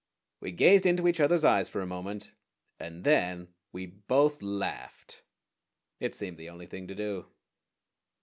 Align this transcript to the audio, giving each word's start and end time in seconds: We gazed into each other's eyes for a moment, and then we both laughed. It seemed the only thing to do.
We 0.39 0.51
gazed 0.51 0.87
into 0.87 1.07
each 1.07 1.19
other's 1.19 1.45
eyes 1.45 1.69
for 1.69 1.79
a 1.81 1.85
moment, 1.85 2.31
and 2.79 3.03
then 3.03 3.49
we 3.71 3.85
both 3.85 4.41
laughed. 4.41 5.21
It 5.99 6.15
seemed 6.15 6.37
the 6.39 6.49
only 6.49 6.65
thing 6.65 6.87
to 6.87 6.95
do. 6.95 7.27